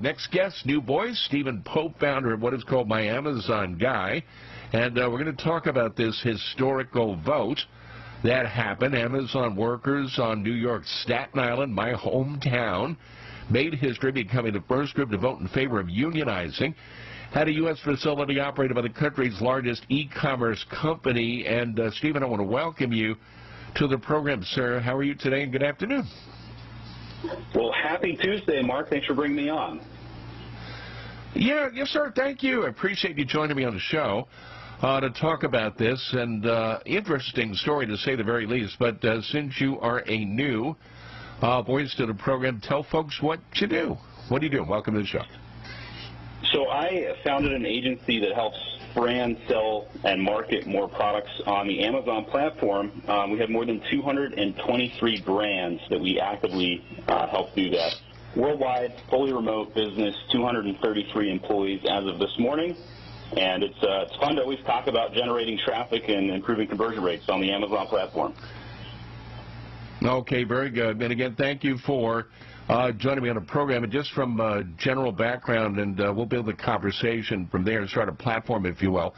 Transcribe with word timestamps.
Next 0.00 0.30
guest, 0.30 0.64
new 0.64 0.80
voice, 0.80 1.22
Stephen 1.26 1.62
Pope, 1.62 2.00
founder 2.00 2.32
of 2.32 2.40
what 2.40 2.54
is 2.54 2.64
called 2.64 2.88
My 2.88 3.02
Amazon 3.02 3.76
Guy. 3.76 4.22
And 4.72 4.98
uh, 4.98 5.10
we're 5.10 5.22
going 5.22 5.36
to 5.36 5.44
talk 5.44 5.66
about 5.66 5.94
this 5.94 6.18
historical 6.22 7.16
vote 7.16 7.60
that 8.24 8.46
happened. 8.46 8.94
Amazon 8.94 9.56
workers 9.56 10.18
on 10.18 10.42
New 10.42 10.54
York's 10.54 10.90
Staten 11.02 11.38
Island, 11.38 11.74
my 11.74 11.92
hometown, 11.92 12.96
made 13.50 13.74
history 13.74 14.10
becoming 14.10 14.54
the 14.54 14.62
first 14.66 14.94
group 14.94 15.10
to 15.10 15.18
vote 15.18 15.40
in 15.40 15.48
favor 15.48 15.78
of 15.78 15.88
unionizing. 15.88 16.74
Had 17.32 17.48
a 17.48 17.52
U.S. 17.56 17.78
facility 17.84 18.40
operated 18.40 18.76
by 18.76 18.82
the 18.82 18.88
country's 18.88 19.38
largest 19.42 19.84
e-commerce 19.90 20.64
company. 20.70 21.44
And, 21.46 21.78
uh, 21.78 21.90
Stephen, 21.90 22.22
I 22.22 22.26
want 22.26 22.40
to 22.40 22.46
welcome 22.46 22.92
you 22.92 23.16
to 23.74 23.86
the 23.86 23.98
program, 23.98 24.42
sir. 24.44 24.80
How 24.80 24.96
are 24.96 25.02
you 25.02 25.14
today, 25.14 25.42
and 25.42 25.52
good 25.52 25.62
afternoon? 25.62 26.08
Well, 27.54 27.72
happy 27.72 28.16
Tuesday, 28.16 28.62
Mark. 28.62 28.88
Thanks 28.88 29.06
for 29.06 29.14
bringing 29.14 29.36
me 29.36 29.50
on. 29.50 29.80
Yeah, 31.34 31.68
yes, 31.72 31.88
sir. 31.88 32.12
Thank 32.14 32.42
you. 32.42 32.64
I 32.64 32.68
appreciate 32.70 33.16
you 33.16 33.24
joining 33.24 33.56
me 33.56 33.64
on 33.64 33.74
the 33.74 33.80
show 33.80 34.26
uh, 34.82 35.00
to 35.00 35.10
talk 35.10 35.44
about 35.44 35.78
this. 35.78 36.10
And 36.12 36.44
uh, 36.44 36.80
interesting 36.84 37.54
story, 37.54 37.86
to 37.86 37.96
say 37.96 38.16
the 38.16 38.24
very 38.24 38.46
least. 38.46 38.76
But 38.80 39.04
uh, 39.04 39.22
since 39.22 39.60
you 39.60 39.78
are 39.78 40.02
a 40.08 40.24
new 40.24 40.74
uh, 41.40 41.62
voice 41.62 41.94
to 41.98 42.06
the 42.06 42.14
program, 42.14 42.60
tell 42.60 42.82
folks 42.82 43.22
what 43.22 43.38
you 43.54 43.68
do. 43.68 43.96
What 44.28 44.40
do 44.40 44.46
you 44.46 44.52
do? 44.52 44.64
Welcome 44.64 44.94
to 44.94 45.00
the 45.00 45.06
show. 45.06 45.22
So 46.52 46.68
I 46.68 47.14
founded 47.22 47.52
an 47.52 47.64
agency 47.64 48.18
that 48.20 48.34
helps 48.34 48.58
brand, 48.94 49.38
sell, 49.46 49.86
and 50.02 50.20
market 50.20 50.66
more 50.66 50.88
products 50.88 51.30
on 51.46 51.68
the 51.68 51.84
Amazon 51.84 52.24
platform. 52.24 53.02
Um, 53.06 53.30
we 53.30 53.38
have 53.38 53.50
more 53.50 53.64
than 53.64 53.80
223 53.88 55.22
brands 55.22 55.80
that 55.90 56.00
we 56.00 56.18
actively 56.18 56.84
uh, 57.06 57.28
help 57.28 57.54
do 57.54 57.70
that. 57.70 57.94
Worldwide, 58.36 58.94
fully 59.10 59.32
remote 59.32 59.74
business, 59.74 60.14
233 60.30 61.30
employees 61.30 61.80
as 61.88 62.06
of 62.06 62.18
this 62.18 62.32
morning. 62.38 62.76
And 63.36 63.62
it's, 63.62 63.82
uh, 63.82 64.06
it's 64.06 64.16
fun 64.16 64.36
to 64.36 64.42
always 64.42 64.60
talk 64.66 64.86
about 64.86 65.12
generating 65.12 65.58
traffic 65.58 66.08
and 66.08 66.30
improving 66.30 66.68
conversion 66.68 67.02
rates 67.02 67.28
on 67.28 67.40
the 67.40 67.50
Amazon 67.50 67.86
platform. 67.86 68.34
Okay, 70.02 70.44
very 70.44 70.70
good. 70.70 71.02
And 71.02 71.12
again, 71.12 71.34
thank 71.36 71.62
you 71.62 71.76
for 71.78 72.28
uh, 72.68 72.92
joining 72.92 73.24
me 73.24 73.28
on 73.28 73.34
the 73.34 73.40
program. 73.40 73.84
And 73.84 73.92
just 73.92 74.12
from 74.12 74.40
uh, 74.40 74.62
general 74.78 75.12
background, 75.12 75.78
and 75.78 76.00
uh, 76.00 76.12
we'll 76.14 76.26
build 76.26 76.48
a 76.48 76.54
conversation 76.54 77.46
from 77.48 77.64
there 77.64 77.80
and 77.80 77.90
start 77.90 78.08
a 78.08 78.12
platform, 78.12 78.64
if 78.64 78.80
you 78.80 78.92
will. 78.92 79.14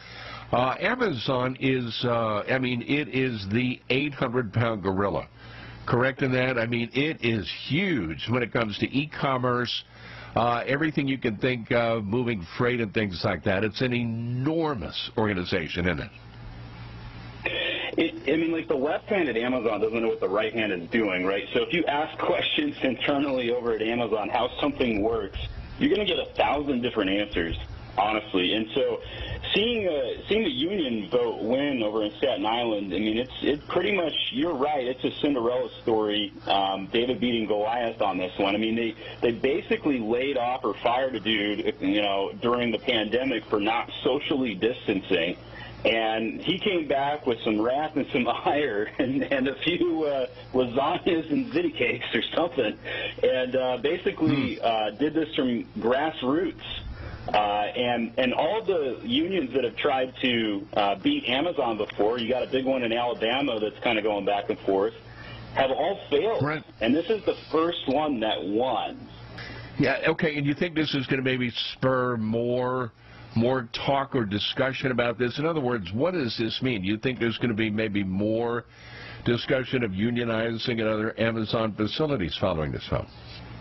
Uh, 0.53 0.75
Amazon 0.81 1.56
is, 1.61 2.05
uh, 2.05 2.42
I 2.48 2.59
mean, 2.59 2.83
it 2.83 3.09
is 3.09 3.47
the 3.50 3.81
800-pound 3.91 4.83
gorilla. 4.83 5.28
Correct 5.86 6.22
in 6.22 6.33
that? 6.33 6.58
I 6.58 6.66
mean, 6.66 6.91
it 6.92 7.25
is 7.25 7.50
huge 7.66 8.28
when 8.28 8.42
it 8.42 8.52
comes 8.52 8.78
to 8.78 8.86
e-commerce, 8.86 9.84
uh, 10.36 10.62
everything 10.66 11.08
you 11.08 11.19
can 11.19 11.36
think 11.36 11.72
of, 11.72 12.05
moving 12.05 12.47
freight 12.56 12.80
and 12.80 12.94
things 12.94 13.20
like 13.25 13.42
that. 13.44 13.64
It's 13.64 13.80
an 13.80 13.92
enormous 13.92 15.10
organization, 15.16 15.86
isn't 15.86 16.00
it? 16.00 16.10
It, 17.98 18.33
I 18.33 18.36
mean, 18.36 18.53
like 18.53 18.69
the 18.69 18.75
left 18.75 19.06
hand 19.06 19.28
at 19.28 19.36
Amazon 19.36 19.80
doesn't 19.80 20.00
know 20.00 20.08
what 20.08 20.20
the 20.20 20.28
right 20.28 20.53
hand 20.53 20.72
is 20.72 20.88
doing, 20.91 21.27
right? 21.27 21.44
So 21.53 21.62
if 21.62 21.75
you 21.75 21.84
ask 21.84 22.16
questions 22.25 22.77
internally 22.83 23.50
over 23.50 23.75
at 23.75 23.83
Amazon 23.83 24.28
how 24.28 24.48
something 24.60 25.03
works, 25.03 25.38
you're 25.78 25.94
going 25.94 26.06
to 26.06 26.14
get 26.14 26.19
a 26.19 26.33
thousand 26.34 26.80
different 26.80 27.10
answers, 27.10 27.56
honestly. 27.97 28.55
And 28.55 28.67
so 28.75 29.01
seeing 29.55 29.87
a, 29.87 30.23
seeing 30.29 30.45
the 30.45 30.51
union 30.51 31.09
vote 31.11 31.43
win 31.43 31.83
over 31.83 32.05
in 32.05 32.11
Staten 32.12 32.47
Island, 32.47 32.93
I 32.95 32.99
mean, 32.99 33.19
it's 33.19 33.33
it's 33.43 33.65
pretty 33.67 33.93
much 33.93 34.15
you're 34.33 34.55
right. 34.55 34.87
It's 34.87 35.05
a 35.05 35.11
Cinderella 35.21 35.71
story. 35.83 36.33
Um, 36.47 36.87
David 36.87 37.21
beating 37.21 37.47
Goliath 37.47 38.01
on 38.01 38.19
this 38.19 38.37
one. 38.39 38.55
I 38.55 38.59
mean, 38.59 38.77
they 38.77 38.95
they 39.21 39.33
basically 39.33 39.99
laid 39.99 40.37
off 40.37 40.65
or 40.65 40.75
fired 40.75 41.15
a 41.15 41.21
dude, 41.21 41.75
you 41.81 42.03
know, 42.03 42.33
during 42.41 42.71
the 42.73 42.79
pandemic 42.79 43.45
for 43.47 43.61
not 43.61 43.91
socially 44.03 44.55
distancing. 44.55 45.37
And 45.84 46.41
he 46.41 46.61
came 46.61 46.87
back 46.87 47.27
with 47.27 47.41
some 47.41 47.61
wrath 47.61 47.97
and 47.97 48.06
some 48.12 48.29
ire 48.45 48.89
and, 48.99 49.25
and 49.25 49.49
a 49.49 49.55
few 49.56 50.05
uh, 50.05 50.27
lasagnas 50.53 51.31
and 51.33 51.53
ziti 51.53 51.75
cakes 51.77 52.06
or 52.15 52.22
something, 52.34 52.78
and 53.22 53.56
uh, 53.56 53.78
basically 53.78 54.56
hmm. 54.56 54.61
uh, 54.65 54.91
did 54.91 55.15
this 55.15 55.34
from 55.34 55.65
grassroots. 55.78 56.62
Uh, 57.28 57.37
and 57.77 58.12
and 58.19 58.34
all 58.34 58.65
the 58.65 58.99
unions 59.05 59.53
that 59.55 59.62
have 59.65 59.77
tried 59.77 60.12
to 60.21 60.66
uh, 60.75 60.97
beat 60.97 61.25
Amazon 61.27 61.78
before, 61.78 62.19
you 62.19 62.28
got 62.28 62.43
a 62.43 62.50
big 62.50 62.65
one 62.65 62.83
in 62.83 62.93
Alabama 62.93 63.60
that's 63.60 63.78
kind 63.84 63.97
of 63.97 64.05
going 64.05 64.25
back 64.25 64.50
and 64.50 64.59
forth, 64.60 64.93
have 65.55 65.71
all 65.71 66.00
failed. 66.10 66.43
Right. 66.43 66.65
And 66.81 66.94
this 66.94 67.09
is 67.10 67.25
the 67.25 67.37
first 67.50 67.87
one 67.87 68.19
that 68.21 68.43
won. 68.43 69.09
Yeah. 69.78 69.99
Okay. 70.09 70.37
And 70.37 70.44
you 70.44 70.55
think 70.55 70.75
this 70.75 70.94
is 70.94 71.06
going 71.06 71.19
to 71.19 71.25
maybe 71.25 71.50
spur 71.75 72.16
more? 72.16 72.93
more 73.34 73.69
talk 73.87 74.15
or 74.15 74.27
discussion 74.27 74.91
about 74.91 75.19
this? 75.19 75.39
In 75.39 75.47
other 75.47 75.60
words, 75.60 75.91
what 75.93 76.12
does 76.12 76.37
this 76.39 76.60
mean? 76.62 76.84
You 76.84 76.99
think 76.99 77.19
there's 77.19 77.39
going 77.39 77.49
to 77.49 77.56
be 77.56 77.71
maybe 77.71 78.04
more 78.04 78.65
discussion 79.25 79.83
of 79.84 79.93
unionizing 79.93 80.81
at 80.81 80.87
other 80.87 81.19
Amazon 81.19 81.75
facilities 81.75 82.37
following 82.41 82.72
this 82.72 82.87
vote? 82.91 83.06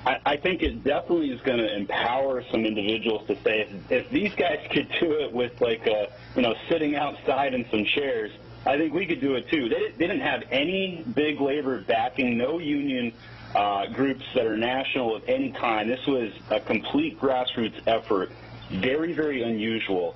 I, 0.05 0.19
I 0.25 0.37
think 0.37 0.63
it 0.63 0.83
definitely 0.83 1.31
is 1.31 1.41
going 1.41 1.59
to 1.59 1.75
empower 1.75 2.43
some 2.51 2.65
individuals 2.65 3.27
to 3.27 3.35
say, 3.43 3.61
if, 3.61 3.91
if 3.91 4.09
these 4.09 4.33
guys 4.35 4.59
could 4.71 4.89
do 4.99 5.11
it 5.19 5.31
with 5.31 5.59
like 5.61 5.85
a, 5.87 6.09
you 6.35 6.41
know, 6.41 6.55
sitting 6.69 6.95
outside 6.95 7.53
in 7.53 7.69
some 7.69 7.85
chairs, 7.85 8.31
I 8.65 8.77
think 8.77 8.93
we 8.93 9.05
could 9.05 9.21
do 9.21 9.35
it 9.35 9.49
too. 9.49 9.69
They, 9.69 9.91
they 9.91 10.07
didn't 10.07 10.21
have 10.21 10.43
any 10.51 11.03
big 11.13 11.39
labor 11.39 11.81
backing, 11.81 12.37
no 12.37 12.59
union 12.59 13.13
uh, 13.55 13.87
groups 13.87 14.23
that 14.33 14.45
are 14.45 14.57
national 14.57 15.15
of 15.15 15.27
any 15.27 15.51
kind. 15.51 15.89
This 15.89 16.05
was 16.07 16.31
a 16.49 16.59
complete 16.59 17.19
grassroots 17.19 17.81
effort 17.85 18.31
very, 18.71 19.13
very 19.13 19.43
unusual. 19.43 20.15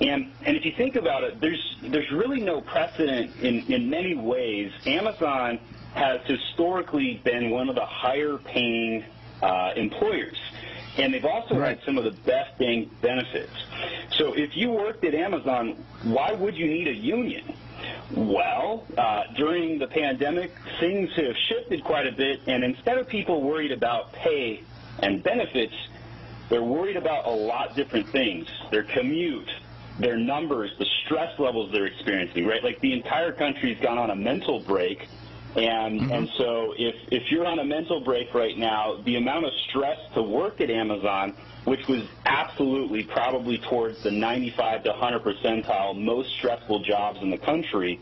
And 0.00 0.30
and 0.44 0.56
if 0.56 0.64
you 0.64 0.72
think 0.72 0.96
about 0.96 1.24
it, 1.24 1.40
there's 1.40 1.76
there's 1.82 2.10
really 2.10 2.40
no 2.40 2.60
precedent 2.60 3.34
in, 3.40 3.60
in 3.72 3.88
many 3.88 4.14
ways. 4.14 4.72
Amazon 4.86 5.58
has 5.94 6.20
historically 6.26 7.20
been 7.24 7.50
one 7.50 7.68
of 7.68 7.76
the 7.76 7.86
higher 7.86 8.36
paying 8.36 9.04
uh, 9.44 9.72
employers. 9.76 10.40
And 10.96 11.12
they've 11.12 11.24
also 11.24 11.56
right. 11.56 11.76
had 11.76 11.84
some 11.84 11.98
of 11.98 12.04
the 12.04 12.12
best 12.22 12.56
paying 12.58 12.90
benefits. 13.02 13.52
So 14.10 14.32
if 14.32 14.56
you 14.56 14.70
worked 14.70 15.04
at 15.04 15.14
Amazon, 15.14 15.84
why 16.02 16.32
would 16.32 16.56
you 16.56 16.66
need 16.66 16.88
a 16.88 16.94
union? 16.94 17.52
Well, 18.12 18.86
uh, 18.96 19.24
during 19.36 19.78
the 19.78 19.88
pandemic, 19.88 20.52
things 20.80 21.10
have 21.16 21.36
shifted 21.48 21.82
quite 21.84 22.06
a 22.06 22.12
bit, 22.12 22.40
and 22.46 22.62
instead 22.62 22.96
of 22.98 23.08
people 23.08 23.42
worried 23.42 23.72
about 23.72 24.12
pay 24.12 24.62
and 25.00 25.22
benefits, 25.22 25.74
they're 26.48 26.62
worried 26.62 26.96
about 26.96 27.26
a 27.26 27.30
lot 27.30 27.74
different 27.74 28.08
things. 28.08 28.48
Their 28.70 28.84
commute, 28.84 29.50
their 29.98 30.16
numbers, 30.16 30.70
the 30.78 30.86
stress 31.04 31.38
levels 31.38 31.72
they're 31.72 31.86
experiencing, 31.86 32.46
right? 32.46 32.62
Like 32.62 32.80
the 32.80 32.92
entire 32.92 33.32
country's 33.32 33.78
gone 33.80 33.98
on 33.98 34.10
a 34.10 34.16
mental 34.16 34.60
break. 34.60 35.08
And 35.56 36.00
mm-hmm. 36.00 36.12
and 36.12 36.28
so 36.36 36.74
if 36.76 36.96
if 37.12 37.30
you're 37.30 37.46
on 37.46 37.60
a 37.60 37.64
mental 37.64 38.00
break 38.00 38.34
right 38.34 38.58
now, 38.58 39.00
the 39.04 39.16
amount 39.16 39.46
of 39.46 39.52
stress 39.68 39.98
to 40.14 40.22
work 40.22 40.60
at 40.60 40.70
Amazon, 40.70 41.34
which 41.64 41.86
was 41.86 42.02
absolutely 42.26 43.04
probably 43.04 43.58
towards 43.58 44.02
the 44.02 44.10
95 44.10 44.84
to 44.84 44.90
100 44.90 45.22
percentile 45.22 45.96
most 45.96 46.30
stressful 46.30 46.80
jobs 46.80 47.20
in 47.22 47.30
the 47.30 47.38
country, 47.38 48.00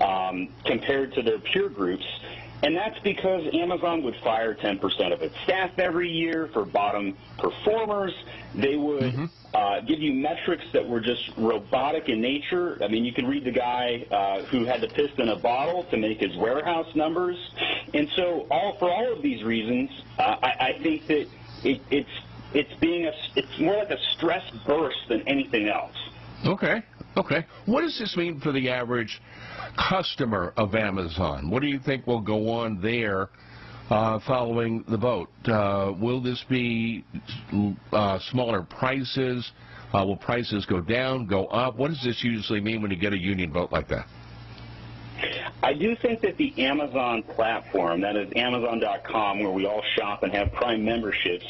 um, 0.00 0.48
compared 0.64 1.12
to 1.14 1.22
their 1.22 1.38
peer 1.38 1.68
groups, 1.68 2.06
and 2.62 2.76
that's 2.76 2.98
because 3.00 3.42
Amazon 3.52 4.02
would 4.04 4.16
fire 4.16 4.54
10% 4.54 5.12
of 5.12 5.20
its 5.20 5.34
staff 5.42 5.78
every 5.78 6.08
year 6.08 6.48
for 6.52 6.64
bottom 6.64 7.16
performers. 7.38 8.14
They 8.54 8.76
would 8.76 9.02
mm-hmm. 9.02 9.24
uh, 9.52 9.80
give 9.80 9.98
you 9.98 10.12
metrics 10.12 10.64
that 10.72 10.88
were 10.88 11.00
just 11.00 11.32
robotic 11.36 12.08
in 12.08 12.20
nature. 12.20 12.78
I 12.82 12.86
mean, 12.86 13.04
you 13.04 13.12
could 13.12 13.26
read 13.26 13.44
the 13.44 13.50
guy 13.50 14.06
uh, 14.10 14.42
who 14.44 14.64
had 14.64 14.80
to 14.82 14.88
piss 14.88 15.10
in 15.18 15.28
a 15.28 15.36
bottle 15.36 15.84
to 15.84 15.96
make 15.96 16.20
his 16.20 16.36
warehouse 16.36 16.94
numbers. 16.94 17.36
And 17.94 18.08
so, 18.14 18.46
all 18.50 18.76
for 18.78 18.90
all 18.90 19.12
of 19.12 19.22
these 19.22 19.42
reasons, 19.42 19.90
uh, 20.18 20.36
I, 20.42 20.48
I 20.60 20.78
think 20.82 21.06
that 21.08 21.28
it, 21.64 21.80
it's 21.90 22.10
it's 22.54 22.72
being 22.80 23.06
a 23.06 23.12
it's 23.34 23.58
more 23.58 23.76
like 23.76 23.90
a 23.90 23.98
stress 24.12 24.48
burst 24.66 25.08
than 25.08 25.22
anything 25.22 25.68
else. 25.68 25.96
Okay. 26.44 26.82
Okay. 27.16 27.44
What 27.66 27.82
does 27.82 27.98
this 27.98 28.16
mean 28.16 28.40
for 28.40 28.52
the 28.52 28.70
average 28.70 29.20
customer 29.88 30.52
of 30.56 30.74
Amazon? 30.74 31.50
What 31.50 31.62
do 31.62 31.68
you 31.68 31.78
think 31.78 32.06
will 32.06 32.20
go 32.20 32.48
on 32.48 32.80
there 32.80 33.28
uh, 33.90 34.18
following 34.26 34.84
the 34.88 34.96
vote? 34.96 35.28
Uh, 35.46 35.92
will 36.00 36.22
this 36.22 36.42
be 36.48 37.04
uh, 37.92 38.18
smaller 38.30 38.62
prices? 38.62 39.50
Uh, 39.92 40.04
will 40.06 40.16
prices 40.16 40.64
go 40.64 40.80
down, 40.80 41.26
go 41.26 41.46
up? 41.46 41.76
What 41.76 41.88
does 41.88 42.02
this 42.02 42.24
usually 42.24 42.60
mean 42.60 42.80
when 42.80 42.90
you 42.90 42.96
get 42.96 43.12
a 43.12 43.18
union 43.18 43.52
vote 43.52 43.70
like 43.72 43.88
that? 43.88 44.06
I 45.62 45.74
do 45.74 45.94
think 46.02 46.20
that 46.22 46.36
the 46.36 46.52
Amazon 46.64 47.22
platform, 47.22 48.00
that 48.00 48.16
is 48.16 48.32
Amazon.com, 48.34 49.40
where 49.40 49.52
we 49.52 49.66
all 49.66 49.82
shop 49.96 50.22
and 50.22 50.32
have 50.32 50.52
Prime 50.52 50.84
memberships, 50.84 51.44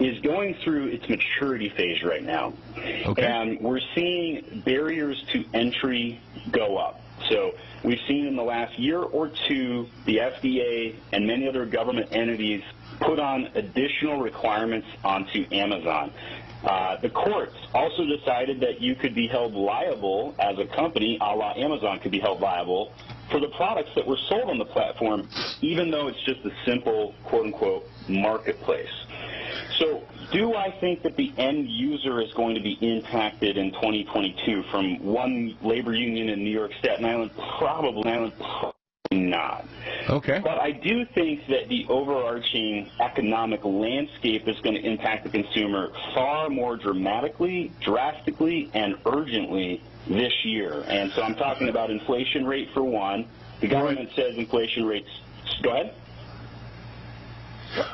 is 0.00 0.20
going 0.20 0.54
through 0.62 0.86
its 0.88 1.08
maturity 1.08 1.68
phase 1.70 2.02
right 2.02 2.24
now. 2.24 2.52
Okay. 2.76 3.26
And 3.26 3.60
we're 3.60 3.80
seeing 3.94 4.62
barriers 4.64 5.22
to 5.32 5.44
entry 5.54 6.20
go 6.50 6.76
up. 6.76 7.00
So 7.28 7.54
we've 7.82 8.00
seen 8.06 8.26
in 8.26 8.36
the 8.36 8.44
last 8.44 8.78
year 8.78 9.00
or 9.00 9.28
two 9.28 9.88
the 10.04 10.18
FDA 10.18 10.94
and 11.12 11.26
many 11.26 11.48
other 11.48 11.66
government 11.66 12.08
entities 12.12 12.62
put 13.00 13.18
on 13.18 13.50
additional 13.54 14.20
requirements 14.20 14.86
onto 15.04 15.46
Amazon. 15.52 16.12
Uh, 16.64 16.96
the 17.00 17.08
courts 17.10 17.54
also 17.72 18.04
decided 18.04 18.60
that 18.60 18.80
you 18.80 18.94
could 18.96 19.14
be 19.14 19.28
held 19.28 19.54
liable 19.54 20.34
as 20.40 20.58
a 20.58 20.66
company, 20.66 21.16
a 21.20 21.24
la 21.24 21.52
Amazon 21.52 22.00
could 22.00 22.10
be 22.10 22.18
held 22.18 22.40
liable 22.40 22.92
for 23.30 23.38
the 23.38 23.48
products 23.48 23.90
that 23.94 24.06
were 24.06 24.16
sold 24.28 24.50
on 24.50 24.58
the 24.58 24.64
platform, 24.64 25.28
even 25.60 25.90
though 25.90 26.08
it's 26.08 26.20
just 26.22 26.44
a 26.44 26.50
simple 26.64 27.14
quote 27.24 27.46
unquote 27.46 27.88
marketplace. 28.08 28.90
So 29.78 30.02
do 30.32 30.54
I 30.54 30.70
think 30.70 31.02
that 31.02 31.16
the 31.16 31.32
end 31.38 31.68
user 31.68 32.20
is 32.20 32.32
going 32.34 32.54
to 32.56 32.60
be 32.60 32.72
impacted 32.80 33.56
in 33.56 33.70
2022 33.72 34.64
from 34.64 34.98
one 35.04 35.56
labor 35.62 35.94
union 35.94 36.28
in 36.28 36.42
New 36.42 36.50
York, 36.50 36.72
Staten 36.80 37.04
Island? 37.04 37.30
Probably, 37.58 38.10
Island, 38.10 38.32
probably 38.38 38.74
not. 39.12 39.66
Okay. 40.08 40.40
But 40.42 40.58
I 40.60 40.72
do 40.72 41.04
think 41.04 41.46
that 41.48 41.68
the 41.68 41.86
overarching 41.88 42.90
economic 43.00 43.64
landscape 43.64 44.48
is 44.48 44.58
going 44.60 44.74
to 44.74 44.82
impact 44.84 45.24
the 45.24 45.30
consumer 45.30 45.92
far 46.14 46.48
more 46.48 46.76
dramatically, 46.76 47.70
drastically, 47.80 48.70
and 48.74 48.96
urgently 49.06 49.82
this 50.08 50.32
year. 50.44 50.84
And 50.88 51.12
so 51.12 51.22
I'm 51.22 51.36
talking 51.36 51.68
about 51.68 51.90
inflation 51.90 52.46
rate 52.46 52.70
for 52.74 52.82
one. 52.82 53.26
The 53.60 53.68
government 53.68 54.10
says 54.16 54.36
inflation 54.36 54.86
rates. 54.86 55.10
Go 55.62 55.70
ahead. 55.70 55.94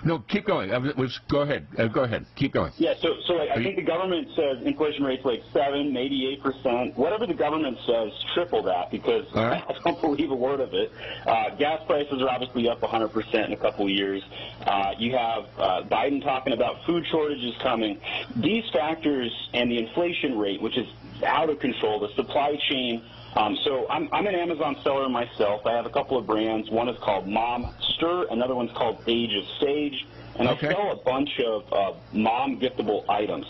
No, 0.04 0.18
keep 0.20 0.46
going. 0.46 0.70
Was, 0.96 1.18
go 1.28 1.40
ahead. 1.40 1.66
Uh, 1.78 1.86
go 1.86 2.02
ahead. 2.02 2.26
Keep 2.36 2.52
going. 2.54 2.72
Yeah, 2.76 2.94
so 3.00 3.16
so 3.26 3.34
like, 3.34 3.50
I 3.50 3.62
think 3.62 3.76
the 3.76 3.82
government 3.82 4.28
says 4.34 4.62
inflation 4.62 5.04
rate's 5.04 5.24
like 5.24 5.42
seven, 5.52 5.92
maybe 5.92 6.26
eight 6.26 6.42
percent. 6.42 6.96
Whatever 6.96 7.26
the 7.26 7.34
government 7.34 7.78
says, 7.86 8.12
triple 8.34 8.62
that 8.64 8.90
because 8.90 9.26
right. 9.34 9.64
I 9.68 9.74
don't 9.84 10.00
believe 10.00 10.30
a 10.30 10.34
word 10.34 10.60
of 10.60 10.74
it. 10.74 10.92
Uh, 11.26 11.50
gas 11.56 11.80
prices 11.86 12.22
are 12.22 12.28
obviously 12.28 12.68
up 12.68 12.82
100 12.82 13.08
percent 13.08 13.46
in 13.46 13.52
a 13.52 13.56
couple 13.56 13.86
of 13.86 13.90
years. 13.90 14.22
Uh, 14.66 14.92
you 14.98 15.12
have 15.12 15.44
uh, 15.58 15.82
Biden 15.84 16.22
talking 16.22 16.52
about 16.52 16.84
food 16.84 17.06
shortages 17.10 17.54
coming. 17.62 18.00
These 18.36 18.68
factors 18.70 19.32
and 19.52 19.70
the 19.70 19.78
inflation 19.78 20.38
rate, 20.38 20.60
which 20.60 20.76
is 20.76 20.86
out 21.24 21.50
of 21.50 21.58
control, 21.60 22.00
the 22.00 22.12
supply 22.14 22.56
chain 22.68 23.02
um, 23.36 23.56
so 23.64 23.86
I'm, 23.88 24.08
I'm 24.12 24.26
an 24.26 24.34
Amazon 24.34 24.76
seller 24.82 25.08
myself. 25.08 25.66
I 25.66 25.72
have 25.72 25.86
a 25.86 25.90
couple 25.90 26.16
of 26.16 26.26
brands. 26.26 26.70
One 26.70 26.88
is 26.88 26.98
called 26.98 27.26
Momster. 27.26 28.30
Another 28.30 28.54
one's 28.54 28.72
called 28.72 29.02
Age 29.06 29.34
of 29.34 29.44
Sage. 29.60 30.06
And 30.36 30.48
okay. 30.48 30.68
I 30.68 30.72
sell 30.72 30.92
a 30.92 30.96
bunch 30.96 31.40
of 31.40 31.72
uh, 31.72 31.92
mom 32.12 32.58
giftable 32.60 33.08
items. 33.08 33.46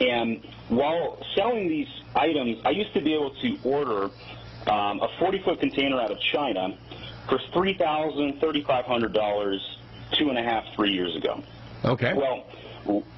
And 0.00 0.44
while 0.68 1.18
selling 1.34 1.68
these 1.68 1.88
items, 2.14 2.58
I 2.64 2.70
used 2.70 2.92
to 2.94 3.00
be 3.00 3.14
able 3.14 3.34
to 3.36 3.58
order 3.64 4.04
um, 4.66 5.00
a 5.00 5.08
40-foot 5.20 5.60
container 5.60 6.00
out 6.00 6.10
of 6.10 6.18
China 6.20 6.76
for 7.28 7.38
$3,000, 7.38 8.40
$3,500 8.40 9.60
two 10.12 10.28
and 10.28 10.38
a 10.38 10.42
half, 10.42 10.64
three 10.74 10.92
years 10.92 11.16
ago. 11.16 11.42
Okay. 11.84 12.14
Well, 12.14 12.46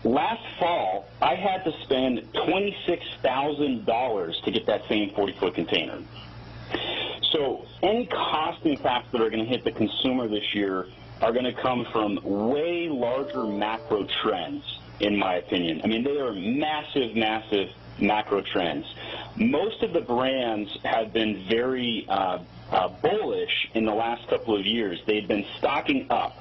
Last 0.05 0.45
fall, 0.59 1.09
I 1.21 1.35
had 1.35 1.65
to 1.65 1.73
spend 1.83 2.21
$26,000 2.33 4.45
to 4.45 4.51
get 4.51 4.65
that 4.67 4.87
same 4.89 5.11
40-foot 5.11 5.55
container. 5.55 5.99
So 7.33 7.67
any 7.83 8.07
cost 8.07 8.65
impacts 8.65 9.11
that 9.13 9.21
are 9.21 9.29
going 9.31 9.45
to 9.45 9.51
hit 9.51 9.65
the 9.65 9.73
consumer 9.73 10.29
this 10.29 10.55
year 10.55 10.87
are 11.21 11.33
going 11.33 11.45
to 11.45 11.53
come 11.53 11.85
from 11.93 12.21
way 12.23 12.89
larger 12.89 13.45
macro 13.45 14.07
trends, 14.23 14.63
in 15.01 15.17
my 15.17 15.35
opinion. 15.37 15.81
I 15.83 15.89
mean, 15.89 16.05
they 16.05 16.19
are 16.19 16.33
massive, 16.33 17.17
massive 17.17 17.71
macro 17.99 18.43
trends. 18.43 18.87
Most 19.37 19.83
of 19.83 19.93
the 19.93 20.03
brands 20.03 20.71
have 20.85 21.12
been 21.12 21.45
very 21.49 22.07
uh, 22.09 22.39
uh, 22.71 22.89
bullish 22.89 23.69
in 23.75 23.85
the 23.85 23.95
last 23.95 24.27
couple 24.29 24.57
of 24.57 24.67
years. 24.67 25.01
They've 25.07 25.27
been 25.27 25.47
stocking 25.59 26.07
up. 26.11 26.37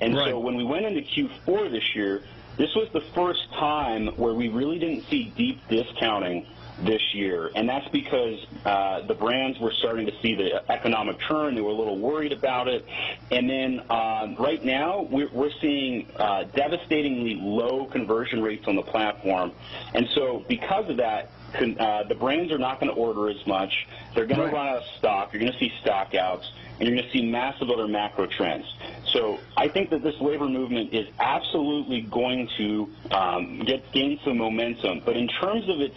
And 0.00 0.16
right. 0.16 0.30
so 0.30 0.38
when 0.38 0.56
we 0.56 0.64
went 0.64 0.86
into 0.86 1.02
Q4 1.02 1.70
this 1.70 1.94
year, 1.94 2.22
this 2.56 2.74
was 2.74 2.88
the 2.92 3.02
first 3.14 3.52
time 3.52 4.08
where 4.16 4.34
we 4.34 4.48
really 4.48 4.78
didn't 4.78 5.04
see 5.08 5.32
deep 5.36 5.60
discounting 5.68 6.46
this 6.78 7.14
year, 7.14 7.50
and 7.54 7.68
that's 7.68 7.88
because 7.88 8.38
uh, 8.64 9.00
the 9.06 9.14
brands 9.14 9.58
were 9.58 9.72
starting 9.78 10.06
to 10.06 10.12
see 10.20 10.34
the 10.34 10.70
economic 10.70 11.18
turn. 11.26 11.54
They 11.54 11.62
were 11.62 11.70
a 11.70 11.74
little 11.74 11.98
worried 11.98 12.32
about 12.32 12.68
it, 12.68 12.84
and 13.30 13.48
then 13.48 13.80
uh, 13.88 14.34
right 14.38 14.62
now 14.62 15.02
we're, 15.10 15.28
we're 15.28 15.52
seeing 15.60 16.06
uh, 16.16 16.44
devastatingly 16.44 17.36
low 17.36 17.86
conversion 17.86 18.42
rates 18.42 18.66
on 18.68 18.76
the 18.76 18.82
platform, 18.82 19.52
and 19.94 20.08
so 20.14 20.44
because 20.48 20.90
of 20.90 20.98
that, 20.98 21.30
uh, 21.54 22.02
the 22.04 22.14
brands 22.14 22.52
are 22.52 22.58
not 22.58 22.78
going 22.80 22.92
to 22.92 23.00
order 23.00 23.30
as 23.30 23.46
much. 23.46 23.86
They're 24.14 24.26
going 24.26 24.40
right. 24.40 24.50
to 24.50 24.56
run 24.56 24.66
out 24.68 24.76
of 24.78 24.84
stock. 24.98 25.32
You're 25.32 25.40
going 25.40 25.52
to 25.52 25.58
see 25.58 25.72
stockouts, 25.82 26.44
and 26.78 26.86
you're 26.86 26.96
going 26.96 27.10
to 27.10 27.12
see 27.12 27.24
massive 27.24 27.70
other 27.70 27.88
macro 27.88 28.26
trends. 28.26 28.66
So 29.16 29.38
I 29.56 29.68
think 29.68 29.88
that 29.90 30.02
this 30.02 30.14
labor 30.20 30.46
movement 30.46 30.92
is 30.92 31.08
absolutely 31.18 32.02
going 32.02 32.48
to 32.58 32.88
um, 33.12 33.62
get 33.66 33.90
gain 33.92 34.20
some 34.24 34.36
momentum. 34.36 35.00
But 35.06 35.16
in 35.16 35.26
terms 35.40 35.68
of 35.70 35.80
its 35.80 35.94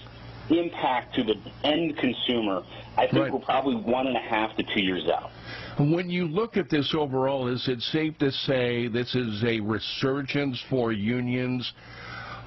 impact 0.49 1.15
to 1.15 1.23
the 1.23 1.35
end 1.65 1.97
consumer, 1.97 2.63
I 2.97 3.07
think 3.07 3.23
right. 3.23 3.33
we're 3.33 3.39
probably 3.39 3.75
one 3.75 4.07
and 4.07 4.15
a 4.15 4.21
half 4.21 4.55
to 4.55 4.63
two 4.63 4.81
years 4.81 5.07
out. 5.09 5.31
When 5.77 6.09
you 6.09 6.27
look 6.27 6.55
at 6.55 6.69
this 6.69 6.95
overall, 6.97 7.47
is 7.47 7.67
it 7.67 7.81
safe 7.81 8.17
to 8.19 8.31
say 8.31 8.87
this 8.87 9.13
is 9.15 9.43
a 9.43 9.59
resurgence 9.59 10.63
for 10.69 10.91
unions? 10.91 11.73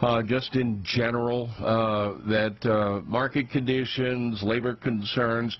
Uh, 0.01 0.21
just 0.21 0.57
in 0.57 0.83
general, 0.83 1.49
uh, 1.61 2.15
that 2.29 2.57
uh, 2.67 3.01
market 3.07 3.49
conditions, 3.51 4.43
labor 4.43 4.75
concerns, 4.75 5.57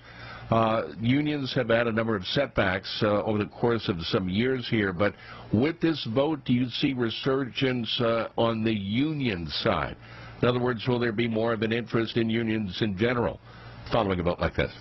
uh, 0.53 0.93
unions 1.01 1.51
have 1.55 1.69
had 1.69 1.87
a 1.87 1.91
number 1.91 2.15
of 2.15 2.23
setbacks 2.27 2.99
uh, 3.01 3.23
over 3.23 3.39
the 3.39 3.49
course 3.49 3.89
of 3.89 3.99
some 4.03 4.29
years 4.29 4.67
here, 4.69 4.93
but 4.93 5.15
with 5.51 5.81
this 5.81 6.07
vote, 6.13 6.45
do 6.45 6.53
you 6.53 6.69
see 6.69 6.93
resurgence 6.93 7.99
uh, 7.99 8.27
on 8.37 8.63
the 8.63 8.71
union 8.71 9.47
side? 9.47 9.95
In 10.43 10.47
other 10.47 10.59
words, 10.59 10.87
will 10.87 10.99
there 10.99 11.11
be 11.11 11.27
more 11.27 11.53
of 11.53 11.63
an 11.63 11.71
interest 11.71 12.17
in 12.17 12.29
unions 12.29 12.83
in 12.83 12.95
general 12.95 13.39
following 13.91 14.19
a 14.19 14.23
vote 14.23 14.39
like 14.39 14.55
this? 14.55 14.71